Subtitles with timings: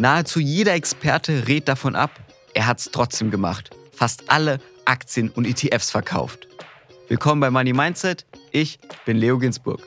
[0.00, 2.10] Nahezu jeder Experte rät davon ab.
[2.54, 3.68] Er hat es trotzdem gemacht.
[3.92, 6.48] Fast alle Aktien und ETFs verkauft.
[7.08, 8.24] Willkommen bei Money Mindset.
[8.50, 9.86] Ich bin Leo Ginsburg.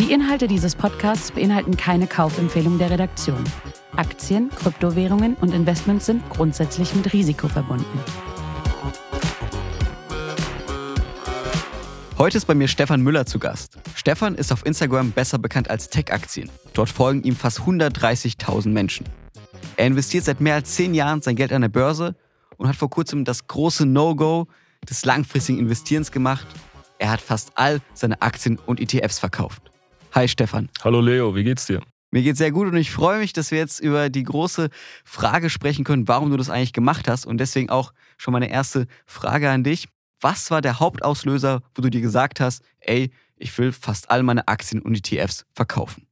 [0.00, 3.44] Die Inhalte dieses Podcasts beinhalten keine Kaufempfehlung der Redaktion.
[3.94, 8.00] Aktien, Kryptowährungen und Investments sind grundsätzlich mit Risiko verbunden.
[12.18, 13.76] Heute ist bei mir Stefan Müller zu Gast.
[13.94, 16.50] Stefan ist auf Instagram besser bekannt als Tech-Aktien.
[16.72, 19.06] Dort folgen ihm fast 130.000 Menschen.
[19.76, 22.16] Er investiert seit mehr als zehn Jahren sein Geld an der Börse
[22.56, 24.46] und hat vor kurzem das große No-Go
[24.88, 26.46] des langfristigen Investierens gemacht.
[26.98, 29.70] Er hat fast all seine Aktien und ETFs verkauft.
[30.14, 30.70] Hi Stefan.
[30.82, 31.82] Hallo Leo, wie geht's dir?
[32.12, 34.70] Mir geht's sehr gut und ich freue mich, dass wir jetzt über die große
[35.04, 37.26] Frage sprechen können, warum du das eigentlich gemacht hast.
[37.26, 39.88] Und deswegen auch schon meine erste Frage an dich.
[40.28, 44.48] Was war der Hauptauslöser, wo du dir gesagt hast, ey, ich will fast all meine
[44.48, 46.08] Aktien und ETFs verkaufen?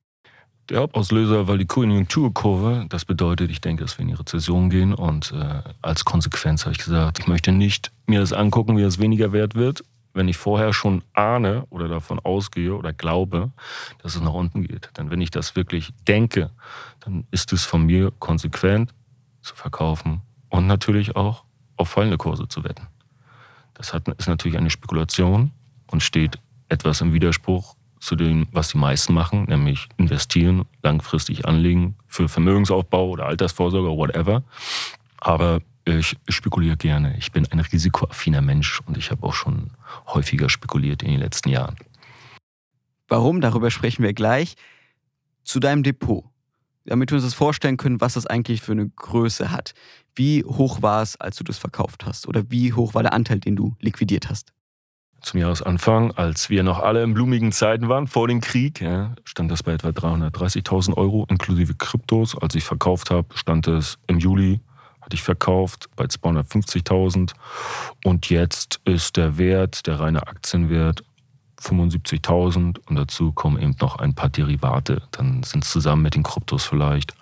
[0.68, 2.86] Der Hauptauslöser war die Konjunkturkurve.
[2.90, 4.94] Das bedeutet, ich denke, dass wir in die Rezession gehen.
[4.94, 9.00] Und äh, als Konsequenz habe ich gesagt, ich möchte nicht mir das angucken, wie es
[9.00, 9.82] weniger wert wird
[10.16, 13.50] wenn ich vorher schon ahne oder davon ausgehe oder glaube,
[14.00, 14.90] dass es nach unten geht.
[14.96, 16.50] Denn wenn ich das wirklich denke,
[17.00, 18.94] dann ist es von mir konsequent
[19.42, 20.20] zu verkaufen
[20.50, 21.42] und natürlich auch
[21.76, 22.86] auf fallende Kurse zu wetten.
[23.74, 25.50] Das hat, ist natürlich eine Spekulation
[25.90, 31.96] und steht etwas im Widerspruch zu dem, was die meisten machen, nämlich investieren, langfristig anlegen
[32.06, 34.42] für Vermögensaufbau oder Altersvorsorge oder whatever.
[35.18, 37.16] Aber ich spekuliere gerne.
[37.18, 39.70] Ich bin ein risikoaffiner Mensch und ich habe auch schon
[40.06, 41.76] häufiger spekuliert in den letzten Jahren.
[43.08, 43.40] Warum?
[43.40, 44.54] Darüber sprechen wir gleich.
[45.42, 46.24] Zu deinem Depot.
[46.86, 49.74] Damit wir uns das vorstellen können, was das eigentlich für eine Größe hat.
[50.14, 52.28] Wie hoch war es, als du das verkauft hast?
[52.28, 54.52] Oder wie hoch war der Anteil, den du liquidiert hast?
[55.20, 59.50] Zum Jahresanfang, als wir noch alle in blumigen Zeiten waren, vor dem Krieg, ja, stand
[59.50, 62.36] das bei etwa 330.000 Euro inklusive Kryptos.
[62.36, 64.60] Als ich verkauft habe, stand es im Juli
[65.04, 67.32] hatte ich verkauft bei 250.000
[68.04, 71.04] und jetzt ist der Wert, der reine Aktienwert
[71.60, 75.02] 75.000 und dazu kommen eben noch ein paar Derivate.
[75.10, 77.14] Dann sind es zusammen mit den Kryptos vielleicht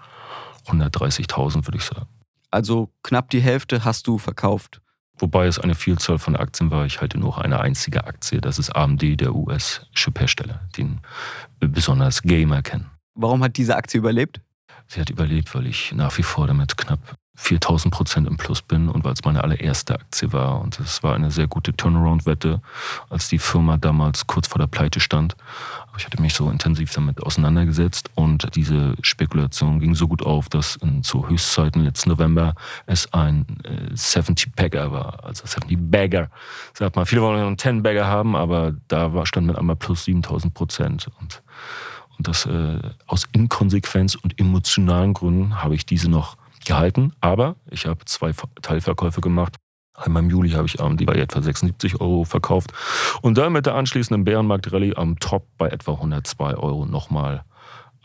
[0.66, 2.06] 130.000, würde ich sagen.
[2.52, 4.80] Also knapp die Hälfte hast du verkauft.
[5.18, 6.86] Wobei es eine Vielzahl von Aktien war.
[6.86, 8.40] Ich halte nur eine einzige Aktie.
[8.40, 11.00] Das ist AMD, der US-Chip-Hersteller, den
[11.58, 12.90] besonders Gamer kennen.
[13.14, 14.40] Warum hat diese Aktie überlebt?
[14.86, 18.88] Sie hat überlebt, weil ich nach wie vor damit knapp 4000 Prozent im Plus bin
[18.88, 20.60] und weil es meine allererste Aktie war.
[20.60, 22.60] Und es war eine sehr gute Turnaround-Wette,
[23.08, 25.36] als die Firma damals kurz vor der Pleite stand.
[25.98, 30.78] Ich hatte mich so intensiv damit auseinandergesetzt und diese Spekulation ging so gut auf, dass
[31.02, 32.54] zu Höchstzeiten letzten November
[32.86, 35.24] es ein äh, 70-Bagger war.
[35.24, 36.30] Also 70-Bagger.
[36.72, 40.54] Sagt man, viele wollen einen 10-Bagger haben, aber da war, stand mit einmal plus 7000
[40.54, 41.08] Prozent.
[41.20, 41.42] Und,
[42.16, 47.86] und das äh, aus Inkonsequenz und emotionalen Gründen habe ich diese noch gehalten, aber ich
[47.86, 48.32] habe zwei
[48.62, 49.56] Teilverkäufe gemacht.
[50.02, 52.72] Einmal im Juli habe ich die bei etwa 76 Euro verkauft
[53.22, 57.44] und dann mit der anschließenden Bärenmarkt-Rallye am Top bei etwa 102 Euro nochmal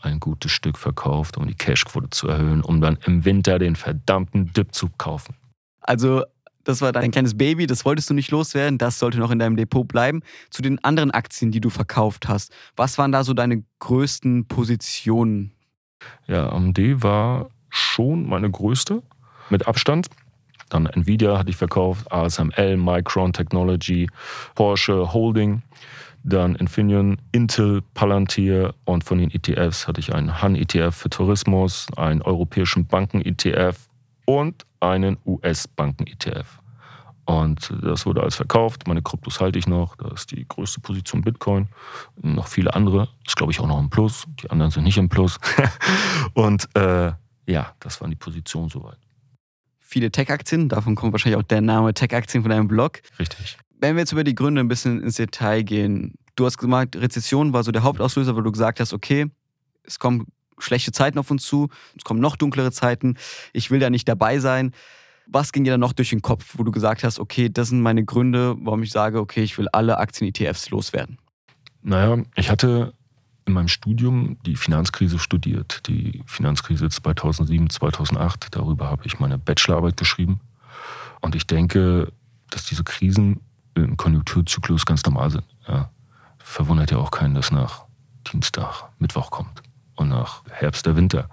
[0.00, 4.52] ein gutes Stück verkauft, um die Cashquote zu erhöhen, um dann im Winter den verdammten
[4.52, 5.34] Dip zu kaufen.
[5.80, 6.22] Also
[6.62, 9.56] das war dein kleines Baby, das wolltest du nicht loswerden, das sollte noch in deinem
[9.56, 10.22] Depot bleiben.
[10.50, 15.52] Zu den anderen Aktien, die du verkauft hast, was waren da so deine größten Positionen?
[16.28, 19.02] Ja, AMD war schon meine größte
[19.50, 20.08] mit Abstand.
[20.68, 24.08] Dann Nvidia hatte ich verkauft, ASML, Micron Technology,
[24.54, 25.62] Porsche Holding,
[26.24, 32.22] dann Infineon, Intel, Palantir und von den ETFs hatte ich einen Han-ETF für Tourismus, einen
[32.22, 33.88] europäischen Banken-ETF
[34.26, 36.60] und einen US-Banken-ETF.
[37.24, 38.88] Und das wurde alles verkauft.
[38.88, 39.96] Meine Kryptos halte ich noch.
[39.96, 41.68] Das ist die größte Position Bitcoin.
[42.16, 43.08] Noch viele andere.
[43.26, 44.24] Ist, glaube ich, auch noch im Plus.
[44.42, 45.38] Die anderen sind nicht im Plus.
[46.34, 47.12] und äh,
[47.46, 48.98] ja, das waren die Positionen soweit.
[49.90, 53.00] Viele Tech-Aktien, davon kommt wahrscheinlich auch der Name Tech-Aktien von deinem Blog.
[53.18, 53.56] Richtig.
[53.80, 57.54] Wenn wir jetzt über die Gründe ein bisschen ins Detail gehen, du hast gesagt, Rezession
[57.54, 59.30] war so der Hauptauslöser, weil du gesagt hast, okay,
[59.84, 60.26] es kommen
[60.58, 63.16] schlechte Zeiten auf uns zu, es kommen noch dunklere Zeiten,
[63.54, 64.72] ich will da nicht dabei sein.
[65.26, 67.80] Was ging dir dann noch durch den Kopf, wo du gesagt hast, okay, das sind
[67.80, 71.16] meine Gründe, warum ich sage, okay, ich will alle Aktien-ETFs loswerden?
[71.80, 72.92] Naja, ich hatte
[73.48, 75.88] in meinem Studium die Finanzkrise studiert.
[75.88, 80.40] Die Finanzkrise 2007, 2008, darüber habe ich meine Bachelorarbeit geschrieben.
[81.20, 82.12] Und ich denke,
[82.50, 83.40] dass diese Krisen
[83.74, 85.44] im Konjunkturzyklus ganz normal sind.
[85.66, 85.90] Ja.
[86.38, 87.84] Verwundert ja auch keinen, dass nach
[88.32, 89.62] Dienstag Mittwoch kommt
[89.96, 91.28] und nach Herbst der Winter.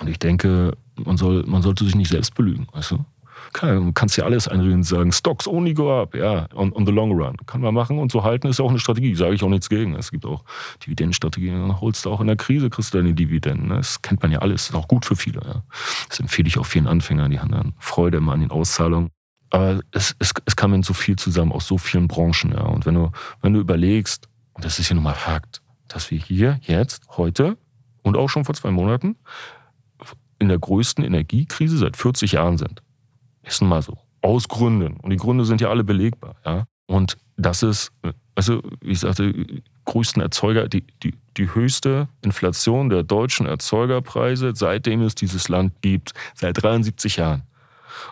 [0.00, 3.04] Und ich denke, man, soll, man sollte sich nicht selbst belügen, weißt du?
[3.52, 6.92] Du kannst ja alles einreden und sagen, Stocks only go up, ja, on, on the
[6.92, 7.36] long run.
[7.46, 9.94] Kann man machen und so halten ist auch eine Strategie, sage ich auch nichts gegen.
[9.94, 10.44] Es gibt auch
[10.84, 13.68] Dividendenstrategien, dann holst du auch in der Krise, kriegst du deine Dividenden.
[13.68, 13.76] Ne?
[13.76, 15.40] Das kennt man ja alles, ist auch gut für viele.
[15.44, 15.62] Ja.
[16.08, 19.10] Das empfehle ich auch vielen Anfängern, die haben dann Freude immer an den Auszahlungen.
[19.50, 22.52] Aber es, es, es kam in so viel zusammen, aus so vielen Branchen.
[22.52, 22.62] Ja.
[22.62, 23.10] Und wenn du,
[23.42, 27.58] wenn du überlegst, und das ist ja nun mal Fakt, dass wir hier jetzt, heute
[28.02, 29.16] und auch schon vor zwei Monaten
[30.38, 32.82] in der größten Energiekrise seit 40 Jahren sind.
[33.50, 33.98] Ist nun mal so.
[34.22, 34.96] Aus Gründen.
[34.98, 36.36] Und die Gründe sind ja alle belegbar.
[36.46, 36.66] Ja?
[36.86, 37.90] Und das ist,
[38.36, 39.34] also wie ich sagte,
[39.86, 46.12] größten Erzeuger, die, die, die höchste Inflation der deutschen Erzeugerpreise, seitdem es dieses Land gibt,
[46.34, 47.42] seit 73 Jahren.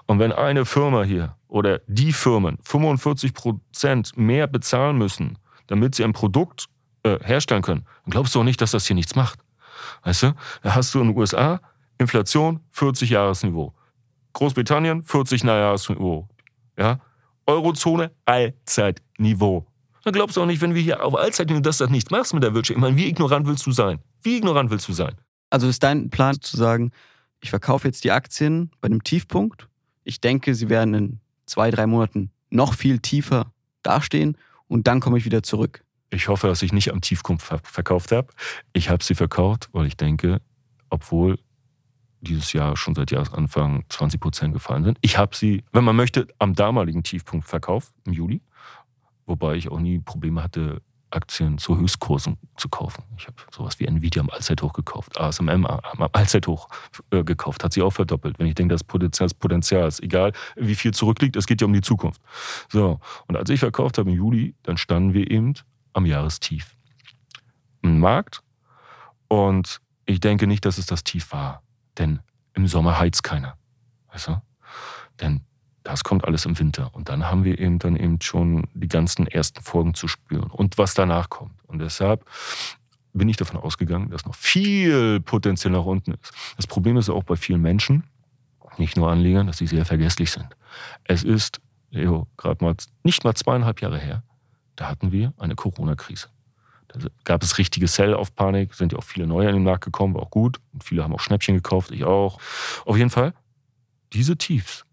[0.07, 5.39] Und wenn eine Firma hier oder die Firmen 45 Prozent mehr bezahlen müssen,
[5.69, 6.67] damit sie ein Produkt
[7.05, 9.39] äh, herstellen können, dann glaubst du auch nicht, dass das hier nichts macht.
[10.03, 10.35] Weißt du?
[10.63, 11.61] Da hast du in den USA
[11.99, 13.73] Inflation 40 Jahresniveau.
[14.33, 16.29] Großbritannien 40 Jahresniveau.
[16.77, 17.01] Ja?
[17.47, 19.67] Eurozone Allzeitniveau.
[20.05, 22.43] Dann glaubst du auch nicht, wenn wir hier auf Allzeitniveau das, das nicht machst mit
[22.43, 22.77] der Wirtschaft.
[22.77, 23.99] Ich meine, wie ignorant willst du sein?
[24.23, 25.15] Wie ignorant willst du sein?
[25.51, 26.93] Also ist dein Plan zu sagen,
[27.41, 29.69] ich verkaufe jetzt die Aktien bei einem Tiefpunkt.
[30.05, 33.53] Ich denke, sie werden in zwei, drei Monaten noch viel tiefer
[33.83, 34.37] dastehen
[34.67, 35.85] und dann komme ich wieder zurück.
[36.11, 38.29] Ich hoffe, dass ich nicht am Tiefpunkt verkauft habe.
[38.73, 40.41] Ich habe sie verkauft, weil ich denke,
[40.89, 41.39] obwohl
[42.21, 44.99] dieses Jahr schon seit Jahresanfang 20 Prozent gefallen sind.
[45.01, 48.41] Ich habe sie, wenn man möchte, am damaligen Tiefpunkt verkauft, im Juli.
[49.27, 50.81] Wobei ich auch nie Probleme hatte,
[51.11, 53.05] Aktien zu Höchstkursen zu kaufen.
[53.17, 56.69] Ich habe sowas wie Nvidia am Allzeithoch gekauft, ASMM am Allzeithoch
[57.11, 58.39] äh, gekauft, hat sie auch verdoppelt.
[58.39, 61.67] Wenn ich denke, das Potenzial ist Potenzial ist, egal wie viel zurückliegt, es geht ja
[61.67, 62.21] um die Zukunft.
[62.69, 65.55] So, und als ich verkauft habe im Juli, dann standen wir eben
[65.93, 66.77] am Jahrestief.
[67.83, 68.43] Im Markt
[69.29, 71.63] und ich denke nicht, dass es das Tief war.
[71.99, 72.21] Denn
[72.55, 73.57] im Sommer heizt keiner.
[74.13, 74.43] Weißt du?
[75.21, 75.43] Denn
[75.83, 76.95] das kommt alles im Winter.
[76.95, 80.79] Und dann haben wir eben dann eben schon die ganzen ersten Folgen zu spüren und
[80.79, 81.65] was danach kommt.
[81.67, 82.25] Und deshalb
[83.15, 86.33] bin ich davon ausgegangen, dass noch viel Potenzial nach unten ist.
[86.57, 88.05] Das Problem ist auch bei vielen Menschen,
[88.77, 90.49] nicht nur Anlegern, dass sie sehr vergesslich sind.
[91.05, 91.61] Es ist,
[91.91, 94.23] Leo, gerade mal nicht mal zweieinhalb Jahre her,
[94.77, 96.29] da hatten wir eine Corona-Krise.
[96.89, 100.23] Da gab es richtige Sell-Off-Panik, sind ja auch viele neue an den Markt gekommen, war
[100.23, 100.61] auch gut.
[100.73, 102.39] Und viele haben auch Schnäppchen gekauft, ich auch.
[102.85, 103.35] Auf jeden Fall,
[104.13, 104.85] diese Tiefs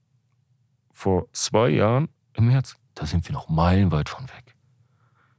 [0.91, 4.55] vor zwei Jahren im März, da sind wir noch meilenweit von weg.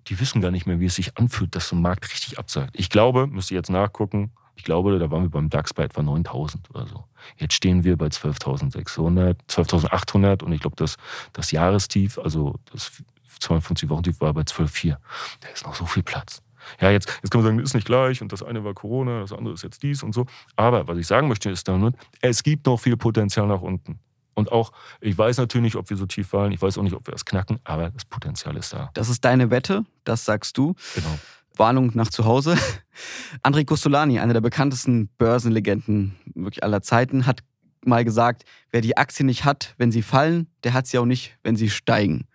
[0.09, 2.75] Die wissen gar nicht mehr, wie es sich anfühlt, dass so ein Markt richtig absagt.
[2.79, 6.03] Ich glaube, müsst ihr jetzt nachgucken, ich glaube, da waren wir beim DAX bei etwa
[6.03, 7.05] 9000 oder so.
[7.37, 10.97] Jetzt stehen wir bei 12.600, 12.800 und ich glaube, das,
[11.35, 13.03] das Jahrestief, also das
[13.41, 14.97] 52 Wochen Tief war bei 12,4.
[15.41, 16.43] Da ist noch so viel Platz.
[16.81, 19.33] Ja, jetzt, jetzt kann man sagen, ist nicht gleich und das eine war Corona, das
[19.33, 20.27] andere ist jetzt dies und so.
[20.57, 23.99] Aber was ich sagen möchte, ist damit, es gibt noch viel Potenzial nach unten.
[24.35, 26.95] Und auch, ich weiß natürlich nicht, ob wir so tief fallen, ich weiß auch nicht,
[26.95, 28.91] ob wir das knacken, aber das Potenzial ist da.
[28.93, 30.75] Das ist deine Wette, das sagst du.
[30.95, 31.19] Genau.
[31.57, 32.57] Warnung nach zu Hause.
[33.43, 37.43] André Costolani, einer der bekanntesten Börsenlegenden wirklich aller Zeiten, hat
[37.87, 41.39] mal gesagt, wer die Aktien nicht hat, wenn sie fallen, der hat sie auch nicht,
[41.43, 42.27] wenn sie steigen.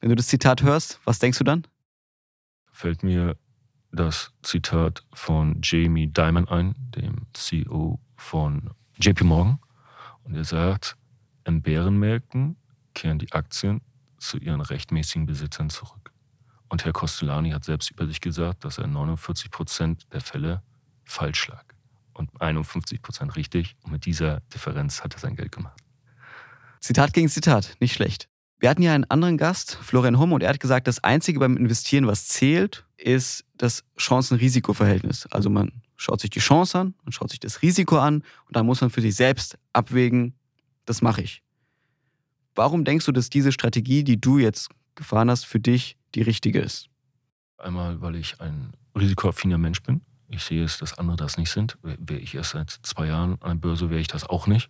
[0.00, 1.66] Wenn du das Zitat hörst, was denkst du dann?
[2.70, 3.36] Fällt mir
[3.90, 9.58] das Zitat von Jamie Dimon ein, dem CEO von JP Morgan.
[10.24, 10.96] Und er sagt,
[11.44, 12.56] in Bärenmärkten
[12.94, 13.80] kehren die Aktien
[14.18, 16.12] zu ihren rechtmäßigen Besitzern zurück.
[16.68, 20.62] Und Herr Costellani hat selbst über sich gesagt, dass er in 49 Prozent der Fälle
[21.04, 21.64] falsch lag
[22.12, 23.76] und 51 Prozent richtig.
[23.82, 25.80] Und mit dieser Differenz hat er sein Geld gemacht.
[26.80, 28.28] Zitat gegen Zitat, nicht schlecht.
[28.60, 31.56] Wir hatten ja einen anderen Gast, Florian Humm, und er hat gesagt, das Einzige beim
[31.56, 35.26] Investieren, was zählt, ist das Chancen-Risiko-Verhältnis.
[35.30, 38.66] Also man schaut sich die Chance an, man schaut sich das Risiko an und dann
[38.66, 40.34] muss man für sich selbst abwägen,
[40.86, 41.42] das mache ich.
[42.56, 46.58] Warum denkst du, dass diese Strategie, die du jetzt gefahren hast, für dich die richtige
[46.58, 46.88] ist?
[47.58, 50.00] Einmal, weil ich ein risikoaffiner Mensch bin.
[50.30, 51.78] Ich sehe es, dass andere das nicht sind.
[51.82, 54.68] Wäre ich erst seit zwei Jahren an der Börse, wäre ich das auch nicht.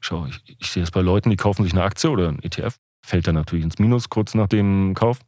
[0.00, 2.78] Schau, ich, ich sehe es bei Leuten, die kaufen sich eine Aktie oder ein ETF
[3.08, 5.18] fällt dann natürlich ins Minus kurz nach dem Kauf.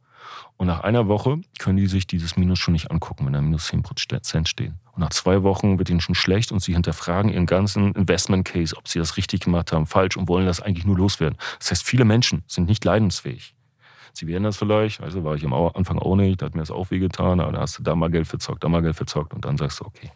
[0.57, 3.67] Und nach einer Woche können die sich dieses Minus schon nicht angucken, wenn da minus
[3.67, 4.79] 10 Prozent stehen.
[4.91, 8.75] Und nach zwei Wochen wird ihnen schon schlecht und sie hinterfragen ihren ganzen Investment Case,
[8.77, 11.37] ob sie das richtig gemacht haben, falsch und wollen das eigentlich nur loswerden.
[11.57, 13.55] Das heißt, viele Menschen sind nicht leidensfähig.
[14.13, 16.69] Sie werden das vielleicht, also war ich am Anfang auch nicht, da hat mir das
[16.69, 19.45] auch wehgetan, aber dann hast du da mal Geld verzockt, da mal Geld verzockt und
[19.45, 20.11] dann sagst du, okay,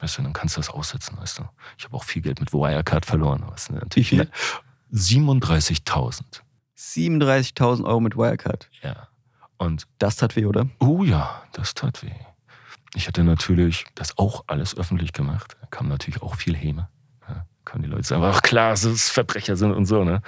[0.00, 1.42] weißt du, dann kannst du das aussetzen, weißt du.
[1.78, 3.42] Ich habe auch viel Geld mit Wirecard verloren.
[3.48, 4.28] Weißt du, viel?
[4.92, 6.43] 37.000.
[6.92, 8.68] 37.000 Euro mit Wirecard.
[8.82, 9.08] Ja.
[9.58, 10.68] Und das tat weh, oder?
[10.80, 12.10] Oh ja, das tat weh.
[12.94, 15.56] Ich hatte natürlich das auch alles öffentlich gemacht.
[15.60, 16.88] Da kam natürlich auch viel Häme.
[17.28, 17.46] Ja.
[17.64, 20.22] können die Leute sagen, ach klar, dass es Verbrecher sind und so, ne?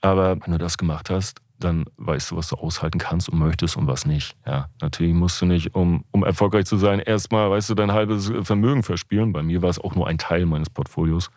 [0.00, 3.76] Aber wenn du das gemacht hast, dann weißt du, was du aushalten kannst und möchtest
[3.76, 4.36] und was nicht.
[4.44, 8.32] Ja, natürlich musst du nicht, um, um erfolgreich zu sein, erstmal, weißt du, dein halbes
[8.42, 9.32] Vermögen verspielen.
[9.32, 11.30] Bei mir war es auch nur ein Teil meines Portfolios.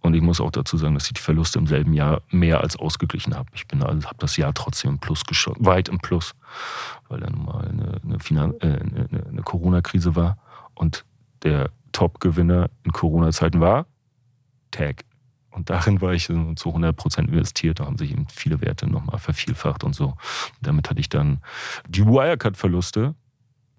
[0.00, 2.76] Und ich muss auch dazu sagen, dass ich die Verluste im selben Jahr mehr als
[2.76, 3.48] ausgeglichen habe.
[3.54, 6.34] Ich also, habe das Jahr trotzdem im Plus geschaut, weit im Plus,
[7.08, 10.38] weil dann mal eine, eine, äh, eine, eine Corona-Krise war
[10.74, 11.04] und
[11.44, 13.86] der Top-Gewinner in Corona-Zeiten war
[14.72, 15.04] Tag.
[15.52, 17.80] Und darin war ich zu 100 Prozent investiert.
[17.80, 20.06] Da haben sich eben viele Werte nochmal vervielfacht und so.
[20.06, 20.16] Und
[20.62, 21.40] damit hatte ich dann
[21.88, 23.14] die Wirecard-Verluste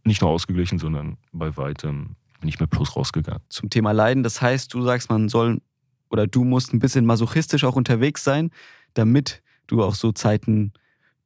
[0.04, 3.42] nicht nur ausgeglichen, sondern bei weitem bin ich mit Plus rausgegangen.
[3.50, 5.62] Zum Thema Leiden, das heißt, du sagst, man soll
[6.10, 8.52] oder du musst ein bisschen masochistisch auch unterwegs sein,
[8.94, 10.74] damit du auch so Zeiten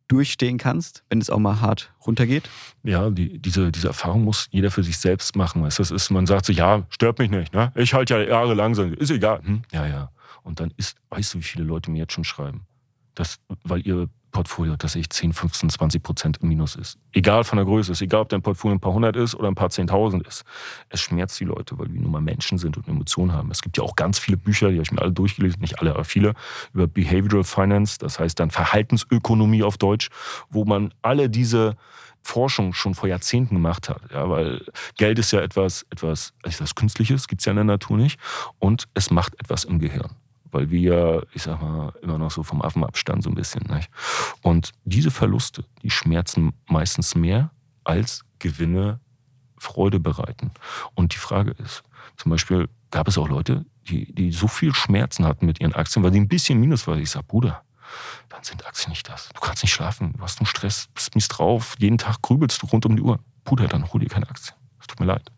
[0.07, 2.49] durchstehen kannst, wenn es auch mal hart runtergeht?
[2.83, 5.61] Ja, die, diese, diese Erfahrung muss jeder für sich selbst machen.
[5.63, 7.73] Weißt, das ist, man sagt sich, ja, stört mich nicht, ne?
[7.75, 9.41] Ich halte ja jahrelang so, ist egal.
[9.43, 9.63] Hm?
[9.73, 10.11] Ja, ja.
[10.47, 12.65] Und dann ist, weißt du, wie viele Leute mir jetzt schon schreiben?
[13.15, 16.97] Das, weil ihr Portfolio tatsächlich 10, 15, 20 Prozent im Minus ist.
[17.11, 19.55] Egal von der Größe ist, egal ob dein Portfolio ein paar hundert ist oder ein
[19.55, 20.45] paar zehntausend ist.
[20.87, 23.51] Es schmerzt die Leute, weil wir nun mal Menschen sind und Emotionen haben.
[23.51, 25.93] Es gibt ja auch ganz viele Bücher, die habe ich mir alle durchgelesen, nicht alle,
[25.93, 26.33] aber viele,
[26.73, 30.09] über Behavioral Finance, das heißt dann Verhaltensökonomie auf Deutsch,
[30.49, 31.75] wo man alle diese
[32.21, 34.01] Forschung schon vor Jahrzehnten gemacht hat.
[34.13, 37.97] Ja, weil Geld ist ja etwas, etwas, etwas Künstliches, gibt es ja in der Natur
[37.97, 38.17] nicht.
[38.59, 40.15] Und es macht etwas im Gehirn
[40.57, 43.61] weil wir, ich sag mal, immer noch so vom Affen abstand so ein bisschen.
[43.69, 43.91] Nicht?
[44.41, 47.51] Und diese Verluste, die schmerzen meistens mehr
[47.83, 48.99] als Gewinne
[49.59, 50.51] Freude bereiten.
[50.95, 51.83] Und die Frage ist,
[52.15, 56.03] zum Beispiel gab es auch Leute, die, die so viel Schmerzen hatten mit ihren Aktien,
[56.03, 56.99] weil sie ein bisschen Minus waren.
[56.99, 57.61] Ich sag, Bruder,
[58.29, 59.29] dann sind Aktien nicht das.
[59.29, 62.65] Du kannst nicht schlafen, du hast einen Stress, bist mies drauf, jeden Tag grübelst du
[62.65, 63.19] rund um die Uhr.
[63.43, 64.55] Bruder, dann hol dir keine Aktien.
[64.79, 65.31] Es tut mir leid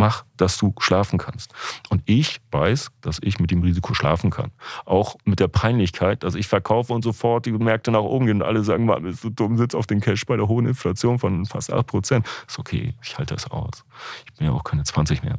[0.00, 1.52] mach, dass du schlafen kannst.
[1.90, 4.50] Und ich weiß, dass ich mit dem Risiko schlafen kann.
[4.86, 8.48] Auch mit der Peinlichkeit, dass ich verkaufe und sofort die Märkte nach oben gehen und
[8.48, 11.44] alle sagen, man bist du dumm, sitzt auf den Cash bei der hohen Inflation von
[11.44, 12.26] fast 8 Prozent.
[12.48, 13.84] Ist okay, ich halte das aus.
[14.26, 15.38] Ich bin ja auch keine 20 mehr.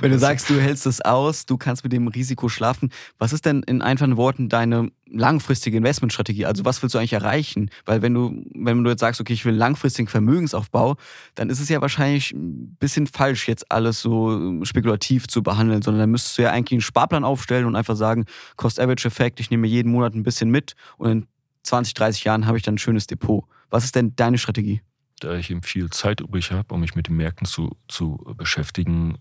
[0.00, 3.44] Wenn du sagst, du hältst es aus, du kannst mit dem Risiko schlafen, was ist
[3.44, 6.46] denn in einfachen Worten deine langfristige Investmentstrategie?
[6.46, 7.70] Also was willst du eigentlich erreichen?
[7.84, 10.96] Weil wenn du, wenn du jetzt sagst, okay, ich will langfristigen Vermögensaufbau,
[11.34, 16.00] dann ist es ja wahrscheinlich ein bisschen falsch, jetzt alles so spekulativ zu behandeln, sondern
[16.00, 19.92] dann müsstest du ja eigentlich einen Sparplan aufstellen und einfach sagen, Cost-Average-Effekt, ich nehme jeden
[19.92, 21.26] Monat ein bisschen mit und in
[21.64, 23.44] 20, 30 Jahren habe ich dann ein schönes Depot.
[23.70, 24.82] Was ist denn deine Strategie?
[25.20, 29.18] Da ich eben viel Zeit übrig habe, um mich mit den Märkten zu, zu beschäftigen,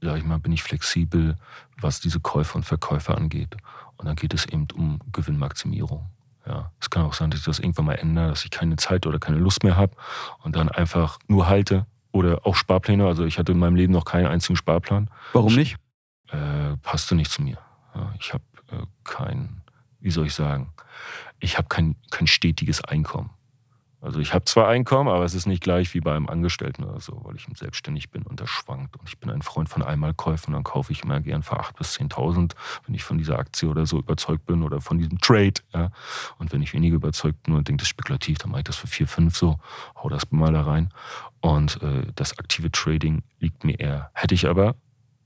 [0.00, 1.36] sage ich mal, bin ich flexibel,
[1.80, 3.56] was diese Käufer und Verkäufer angeht.
[3.96, 6.10] Und dann geht es eben um Gewinnmaximierung.
[6.44, 9.06] Ja, es kann auch sein, dass ich das irgendwann mal ändere, dass ich keine Zeit
[9.06, 9.96] oder keine Lust mehr habe
[10.42, 13.06] und dann einfach nur halte oder auch Sparpläne.
[13.06, 15.10] Also ich hatte in meinem Leben noch keinen einzigen Sparplan.
[15.32, 15.76] Warum nicht?
[16.28, 17.58] Äh, passte nicht zu mir.
[17.94, 19.62] Ja, ich habe äh, kein,
[20.00, 20.72] wie soll ich sagen,
[21.40, 23.30] ich habe kein, kein stetiges Einkommen.
[24.02, 26.98] Also ich habe zwar Einkommen, aber es ist nicht gleich wie bei einem Angestellten oder
[26.98, 28.96] so, weil ich selbstständig bin und das schwankt.
[28.96, 31.96] Und ich bin ein Freund von Einmalkäufen, dann kaufe ich immer gern für 8.000 bis
[31.98, 32.52] 10.000,
[32.84, 35.54] wenn ich von dieser Aktie oder so überzeugt bin oder von diesem Trade.
[35.72, 35.92] Ja.
[36.38, 38.76] Und wenn ich weniger überzeugt bin und denke, das ist spekulativ, dann mache ich das
[38.76, 39.60] für 4, 5 so,
[40.02, 40.88] hau das mal da rein.
[41.40, 44.10] Und äh, das aktive Trading liegt mir eher.
[44.14, 44.74] Hätte ich aber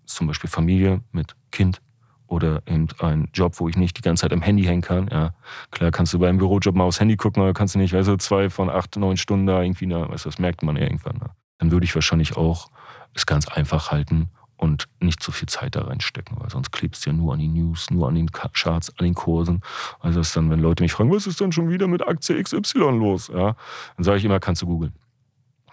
[0.04, 1.80] zum Beispiel Familie mit Kind,
[2.26, 5.08] oder eben ein Job, wo ich nicht die ganze Zeit am Handy hängen kann.
[5.10, 5.34] Ja,
[5.70, 8.16] klar kannst du beim Bürojob mal aufs Handy gucken, aber kannst du nicht, weißt du,
[8.16, 11.16] zwei von acht, neun Stunden da irgendwie, na, weißt du, das merkt man irgendwann.
[11.16, 11.30] Ne?
[11.58, 12.70] Dann würde ich wahrscheinlich auch
[13.14, 17.10] es ganz einfach halten und nicht zu viel Zeit da reinstecken, weil sonst klebst du
[17.10, 19.60] ja nur an die News, nur an den Charts, an den Kursen.
[20.00, 22.78] Also das dann, wenn Leute mich fragen, was ist denn schon wieder mit Aktie XY
[22.78, 23.28] los?
[23.28, 23.56] Ja,
[23.96, 24.92] dann sage ich immer, kannst du googeln.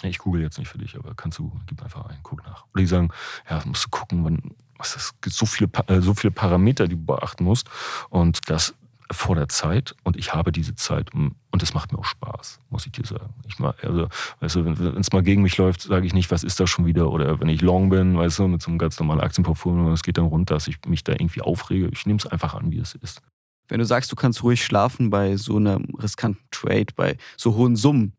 [0.02, 2.66] Ich google jetzt nicht für dich, aber kannst du, gib einfach ein, guck nach.
[2.74, 3.10] Oder die sagen,
[3.50, 4.54] ja, musst du gucken, wann,
[4.84, 7.70] es gibt so viele, äh, so viele Parameter, die du beachten musst.
[8.10, 8.74] Und das
[9.12, 12.86] vor der Zeit und ich habe diese Zeit und es macht mir auch Spaß, muss
[12.86, 13.34] ich dir sagen.
[13.48, 14.08] Ich mal, also,
[14.40, 16.86] weißt du, wenn es mal gegen mich läuft, sage ich nicht, was ist das schon
[16.86, 17.12] wieder?
[17.12, 20.04] Oder wenn ich long bin, weißt du, mit so einem ganz normalen Aktienportfolio und es
[20.04, 21.90] geht dann runter, dass ich mich da irgendwie aufrege.
[21.92, 23.22] Ich nehme es einfach an, wie es ist.
[23.68, 27.76] Wenn du sagst, du kannst ruhig schlafen bei so einem riskanten Trade, bei so hohen
[27.76, 28.14] Summen,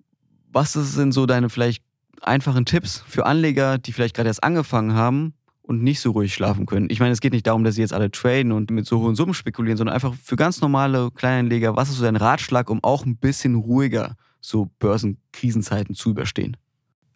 [0.52, 1.83] was sind so deine vielleicht
[2.23, 5.35] einfachen Tipps für Anleger, die vielleicht gerade erst angefangen haben
[5.66, 6.88] und nicht so ruhig schlafen können.
[6.90, 9.14] Ich meine, es geht nicht darum, dass sie jetzt alle traden und mit so hohen
[9.14, 13.06] Summen spekulieren, sondern einfach für ganz normale Kleinanleger, was ist so dein Ratschlag, um auch
[13.06, 16.56] ein bisschen ruhiger so Börsenkrisenzeiten zu überstehen?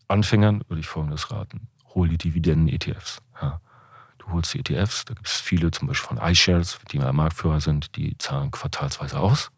[0.09, 1.69] Anfängern würde ich folgendes raten.
[1.95, 3.21] Hol die Dividenden-ETFs.
[3.40, 3.61] Ja.
[4.17, 7.61] Du holst die ETFs, da gibt es viele, zum Beispiel von iShares, die mal Marktführer
[7.61, 9.50] sind, die zahlen quartalsweise aus.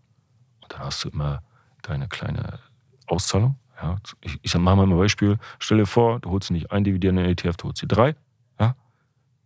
[0.62, 1.42] Und dann hast du immer
[1.82, 2.58] deine kleine
[3.06, 3.56] Auszahlung.
[3.80, 3.96] Ja.
[4.20, 5.38] Ich, ich mache mal ein Beispiel.
[5.60, 8.16] Stell dir vor, du holst nicht ein Dividenden-ETF, du holst dir drei.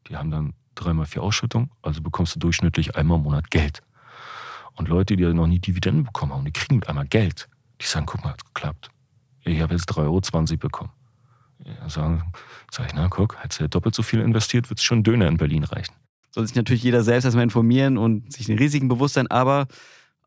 [0.08, 3.82] Die haben dann dreimal vier Ausschüttung, also bekommst du durchschnittlich einmal im Monat Geld.
[4.76, 7.48] Und Leute, die noch nie Dividenden bekommen haben, die kriegen mit einmal Geld.
[7.80, 8.90] Die sagen, guck mal, hat's geklappt.
[9.44, 10.90] Ich habe jetzt 3,20 Euro bekommen.
[11.64, 12.32] Ja, sagen,
[12.70, 15.36] sag ich, na guck, hättest du doppelt so viel investiert, wird es schon Döner in
[15.36, 15.94] Berlin reichen.
[16.30, 19.68] Soll sich natürlich jeder selbst erstmal informieren und sich den Risiken bewusst sein, aber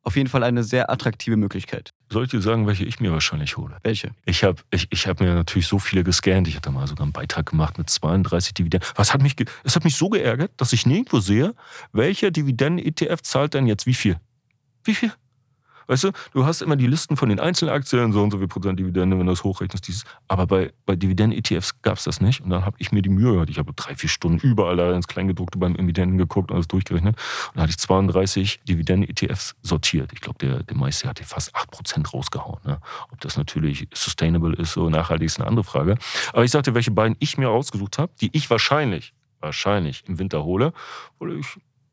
[0.08, 1.94] auf jeden Fall eine sehr attraktive Möglichkeit.
[2.10, 3.76] Soll ich dir sagen, welche ich mir wahrscheinlich hole?
[3.84, 4.12] Welche?
[4.26, 6.48] Ich habe ich, ich hab mir natürlich so viele gescannt.
[6.48, 8.90] Ich hatte mal sogar einen Beitrag gemacht mit 32 Dividenden.
[8.96, 9.36] Was hat mich,
[9.66, 11.56] es hat mich so geärgert, dass ich nirgendwo sehe,
[11.92, 14.18] welcher Dividenden-ETF zahlt denn jetzt wie viel?
[14.86, 15.12] Wie viel?
[15.88, 18.80] Weißt du, du hast immer die Listen von den Einzelaktien, so und so viel Prozent
[18.80, 19.88] Dividende, wenn du das hochrechnest.
[19.88, 20.04] Dieses.
[20.28, 22.42] Aber bei, bei Dividenden-ETFs gab es das nicht.
[22.42, 23.50] Und dann habe ich mir die Mühe gehört.
[23.50, 27.16] Ich habe drei, vier Stunden überall da ins Kleingedruckte beim Emitenten geguckt und alles durchgerechnet.
[27.16, 30.12] Und dann hatte ich 32 Dividenden-ETFs sortiert.
[30.14, 32.60] Ich glaube, der, der meiste hatte fast 8% rausgehauen.
[32.66, 32.80] Ne?
[33.12, 35.98] Ob das natürlich sustainable ist, so nachhaltig ist eine andere Frage.
[36.34, 40.44] Aber ich sagte, welche beiden ich mir rausgesucht habe, die ich wahrscheinlich wahrscheinlich im Winter
[40.44, 40.74] hole,
[41.20, 41.48] weil ich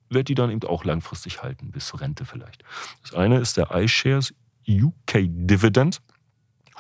[0.09, 2.65] werde die dann eben auch langfristig halten, bis zur Rente vielleicht.
[3.03, 4.35] Das eine ist der iShares
[4.69, 6.01] UK Dividend,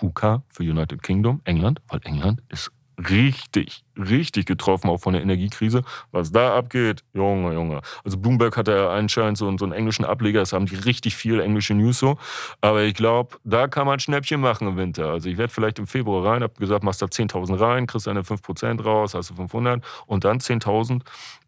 [0.02, 5.83] UK für United Kingdom, England, weil England ist richtig, richtig getroffen, auch von der Energiekrise.
[6.13, 7.81] Was da abgeht, Junge, Junge.
[8.05, 11.41] Also Bloomberg hat ja anscheinend so, so einen englischen Ableger, das haben die richtig viel
[11.41, 12.19] englische News so.
[12.61, 15.11] Aber ich glaube, da kann man Schnäppchen machen im Winter.
[15.11, 18.23] Also ich werde vielleicht im Februar rein, habe gesagt, machst da 10.000 rein, kriegst deine
[18.23, 21.03] 5% raus, hast du 500 und dann 10.000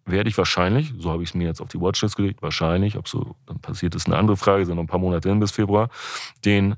[0.06, 3.08] werde ich wahrscheinlich, so habe ich es mir jetzt auf die Watchlist gelegt, wahrscheinlich, ob
[3.08, 5.88] so dann passiert ist, eine andere Frage, sind noch ein paar Monate hin bis Februar,
[6.44, 6.76] den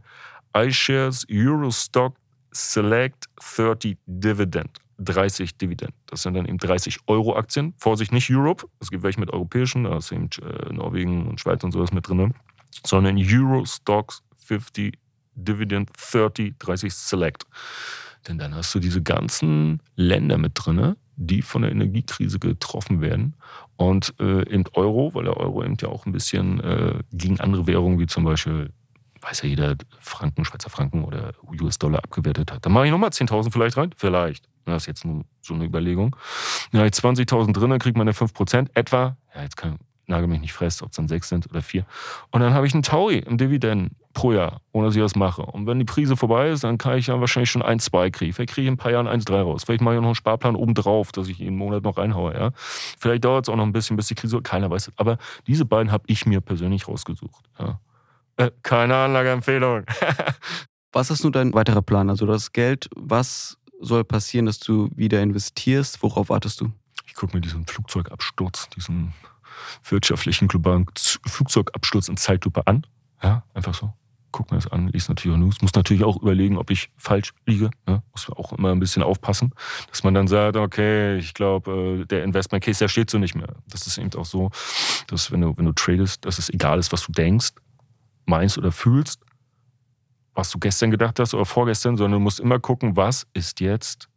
[0.56, 2.14] iShares Eurostock
[2.58, 4.78] Select 30 Dividend.
[4.98, 5.92] 30 Dividend.
[6.06, 7.72] Das sind dann eben 30 Euro Aktien.
[7.78, 8.66] Vorsicht, nicht Europe.
[8.80, 12.08] Es gibt welche mit europäischen, da ist eben äh, Norwegen und Schweiz und sowas mit
[12.08, 12.34] drin.
[12.84, 14.98] Sondern Eurostocks 50
[15.36, 17.46] Dividend 30, 30 Select.
[18.26, 23.36] Denn dann hast du diese ganzen Länder mit drin, die von der Energiekrise getroffen werden.
[23.76, 27.68] Und äh, eben Euro, weil der Euro eben ja auch ein bisschen äh, gegen andere
[27.68, 28.72] Währungen wie zum Beispiel,
[29.20, 32.64] weiß ja jeder, Franken, Schweizer Franken oder US-Dollar abgewertet hat.
[32.64, 33.94] Dann mache ich nochmal 10.000 vielleicht rein.
[33.96, 34.48] Vielleicht.
[34.64, 36.14] Das ist jetzt nur so eine Überlegung.
[36.72, 39.16] Dann habe ich 20.000 drin, dann kriegt man ja 5% etwa.
[39.34, 41.84] Ja, jetzt kann, nagel mich nicht fest, ob es dann sechs sind oder vier.
[42.30, 45.42] Und dann habe ich einen Taui im Dividenden pro Jahr, ohne dass ich das mache.
[45.42, 48.32] Und wenn die Prise vorbei ist, dann kann ich ja wahrscheinlich schon 1, 2 kriegen.
[48.32, 49.64] Vielleicht kriege ich in ein paar Jahren 1, 3 raus.
[49.64, 52.34] Vielleicht mache ich noch einen Sparplan obendrauf, dass ich jeden Monat noch reinhaue.
[52.34, 52.50] Ja?
[52.56, 54.94] Vielleicht dauert es auch noch ein bisschen, bis die Krise, keiner weiß es.
[54.96, 57.44] Aber diese beiden habe ich mir persönlich rausgesucht.
[57.58, 57.78] Ja?
[58.62, 59.84] Keine Anlageempfehlung.
[60.92, 62.10] was ist nun dein weiterer Plan?
[62.10, 66.02] Also das Geld, was soll passieren, dass du wieder investierst?
[66.02, 66.72] Worauf wartest du?
[67.06, 69.14] Ich gucke mir diesen Flugzeugabsturz, diesen
[69.88, 70.86] wirtschaftlichen globalen
[71.26, 72.86] Flugzeugabsturz in Zeitlupe an.
[73.22, 73.92] Ja, einfach so.
[74.30, 75.62] Guck mir das an, liest natürlich auch News.
[75.62, 77.70] Muss natürlich auch überlegen, ob ich falsch liege.
[77.88, 79.54] Ja, muss auch immer ein bisschen aufpassen,
[79.88, 83.34] dass man dann sagt, okay, ich glaube, äh, der Investment Case, der steht so nicht
[83.34, 83.54] mehr.
[83.68, 84.50] Das ist eben auch so,
[85.06, 87.52] dass wenn du, wenn du tradest, dass es egal ist, was du denkst,
[88.28, 89.24] meinst oder fühlst,
[90.34, 94.08] was du gestern gedacht hast oder vorgestern, sondern du musst immer gucken, was ist jetzt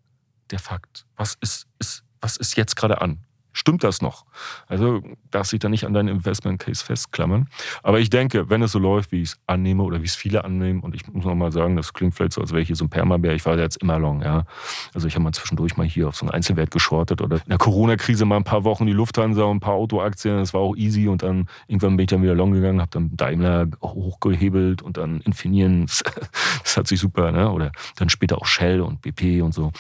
[0.52, 1.06] der Fakt?
[1.16, 3.26] Was ist, ist, was ist jetzt gerade an?
[3.54, 4.26] Stimmt das noch?
[4.68, 7.48] Also darfst dich da nicht an deinen Investment Case festklammern.
[7.84, 10.46] Aber ich denke, wenn es so läuft, wie ich es annehme oder wie es viele
[10.46, 12.78] annehmen, und ich muss noch mal sagen, das klingt vielleicht so, als wäre ich hier
[12.78, 14.46] so ein Permabär, ich war jetzt immer long, ja.
[14.94, 17.58] Also ich habe mal zwischendurch mal hier auf so einen Einzelwert geschortet oder in der
[17.58, 21.10] Corona-Krise mal ein paar Wochen die Lufthansa und ein paar Autoaktien, das war auch easy
[21.10, 25.20] und dann irgendwann bin ich dann wieder long gegangen, habe dann Daimler hochgehebelt und dann
[25.22, 25.86] Infineon,
[26.64, 27.52] das hat sich super, ne?
[27.52, 29.72] Oder dann später auch Shell und BP und so.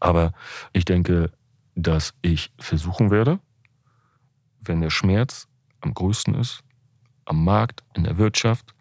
[0.00, 0.32] Aber
[0.72, 1.30] ich denke,
[1.74, 3.40] dass ich versuchen werde,
[4.60, 5.48] wenn der Schmerz
[5.80, 6.60] am größten ist,
[7.24, 8.74] am Markt, in der Wirtschaft,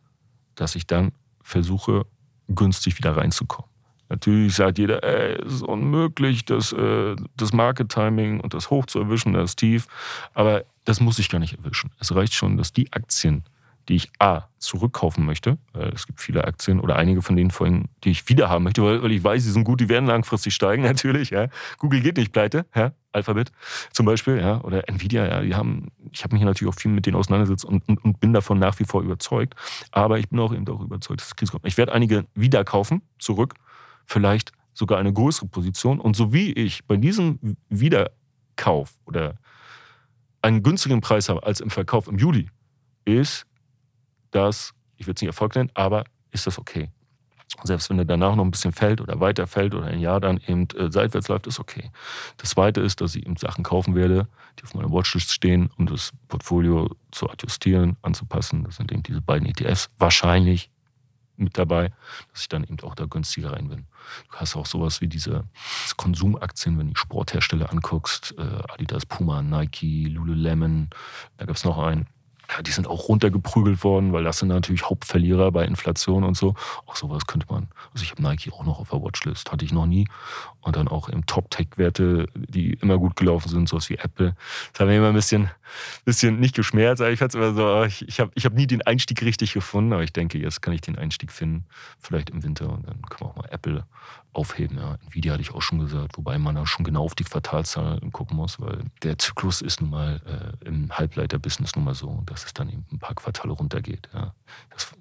[0.56, 2.06] dass ich dann versuche,
[2.48, 3.70] günstig wieder reinzukommen.
[4.10, 5.04] Natürlich sagt jeder,
[5.44, 9.88] es ist unmöglich, das, äh, das Market Timing und das hoch zu erwischen, das tief.
[10.34, 11.92] Aber das muss ich gar nicht erwischen.
[12.00, 13.44] Es reicht schon, dass die Aktien,
[13.90, 15.58] die ich A, zurückkaufen möchte.
[15.94, 19.12] Es gibt viele Aktien oder einige von denen vorhin, die ich wieder haben möchte, weil,
[19.12, 21.32] ich weiß, sie sind gut, die werden langfristig steigen, natürlich.
[21.32, 21.48] Ja.
[21.80, 22.94] Google geht nicht pleite, ja.
[23.12, 23.52] Alphabet
[23.92, 27.06] zum Beispiel, ja, oder Nvidia, ja, die haben, ich habe mich natürlich auch viel mit
[27.06, 29.54] denen auseinandergesetzt und, und, und, bin davon nach wie vor überzeugt.
[29.92, 31.68] Aber ich bin auch eben auch überzeugt, dass es Krise kommt.
[31.68, 33.54] Ich werde einige wieder kaufen, zurück,
[34.06, 36.00] vielleicht sogar eine größere Position.
[36.00, 39.36] Und so wie ich bei diesem Wiederkauf oder
[40.42, 42.50] einen günstigeren Preis habe als im Verkauf im Juli,
[43.06, 43.46] ist
[44.34, 46.90] das, ich würde es nicht Erfolg nennen, aber ist das okay.
[47.64, 50.40] Selbst wenn er danach noch ein bisschen fällt oder weiter fällt oder ein Jahr dann
[50.48, 51.92] eben äh, seitwärts läuft, ist okay.
[52.38, 54.28] Das zweite ist, dass ich eben Sachen kaufen werde,
[54.60, 58.64] die auf meiner Watchlist stehen, um das Portfolio zu adjustieren, anzupassen.
[58.64, 59.90] Das sind eben diese beiden ETFs.
[59.98, 60.72] Wahrscheinlich
[61.36, 61.92] mit dabei,
[62.32, 63.86] dass ich dann eben auch da günstiger rein bin.
[64.32, 65.44] Du hast auch sowas wie diese
[65.98, 70.90] Konsumaktien, wenn du Sporthersteller anguckst, äh, Adidas, Puma, Nike, Lululemon,
[71.38, 72.08] da gab es noch einen
[72.56, 76.54] ja, die sind auch runtergeprügelt worden, weil das sind natürlich Hauptverlierer bei Inflation und so.
[76.86, 77.68] Auch sowas könnte man.
[77.94, 80.08] Also ich habe Nike auch noch auf der Watchlist, hatte ich noch nie.
[80.62, 84.36] Und dann auch im Top-Tech-Werte, die immer gut gelaufen sind, sowas wie Apple.
[84.72, 85.50] Das hat mir immer ein bisschen,
[86.06, 88.82] bisschen nicht geschmerzt, aber ich fand immer so, ich, ich habe ich hab nie den
[88.82, 91.66] Einstieg richtig gefunden, aber ich denke, jetzt kann ich den Einstieg finden,
[92.00, 93.86] vielleicht im Winter und dann können wir auch mal Apple
[94.34, 94.78] aufheben.
[94.78, 94.98] Ja.
[95.08, 98.38] Nvidia hatte ich auch schon gesagt, wobei man da schon genau auf die Quartalzahl gucken
[98.38, 102.54] muss, weil der Zyklus ist nun mal äh, im Halbleiter-Business nun mal so, dass es
[102.54, 104.10] dann eben ein paar Quartale runtergeht.
[104.14, 104.34] Ja.
[104.72, 104.92] Das,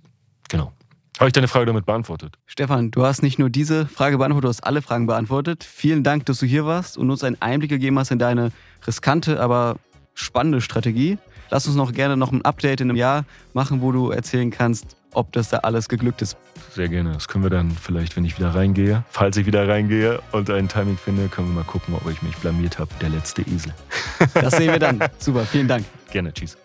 [0.49, 0.73] genau.
[1.19, 2.39] Habe ich deine Frage damit beantwortet?
[2.47, 5.63] Stefan, du hast nicht nur diese Frage beantwortet, du hast alle Fragen beantwortet.
[5.63, 8.51] Vielen Dank, dass du hier warst und uns einen Einblick gegeben hast in deine
[8.87, 9.77] riskante, aber
[10.15, 11.19] spannende Strategie.
[11.51, 14.97] Lass uns noch gerne noch ein Update in einem Jahr machen, wo du erzählen kannst,
[15.13, 16.37] ob das da alles geglückt ist.
[16.75, 17.13] Sehr gerne.
[17.13, 20.69] Das können wir dann vielleicht, wenn ich wieder reingehe, falls ich wieder reingehe und ein
[20.69, 22.91] Timing finde, können wir mal gucken, ob ich mich blamiert habe.
[23.01, 23.75] Der letzte Esel.
[24.35, 25.01] Das sehen wir dann.
[25.19, 25.85] Super, vielen Dank.
[26.11, 26.57] Gerne, tschüss.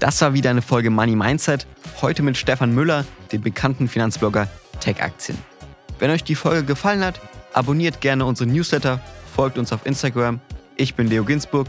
[0.00, 1.66] Das war wieder eine Folge Money Mindset.
[2.02, 4.48] Heute mit Stefan Müller, dem bekannten Finanzblogger
[4.80, 5.38] Tech Aktien.
[6.00, 7.20] Wenn euch die Folge gefallen hat,
[7.52, 9.00] abonniert gerne unseren Newsletter,
[9.32, 10.40] folgt uns auf Instagram.
[10.76, 11.68] Ich bin Leo Ginsburg.